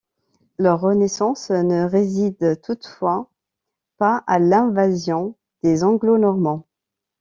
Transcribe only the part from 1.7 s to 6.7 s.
résiste toutefois pas à l’invasion des Anglo-Normands.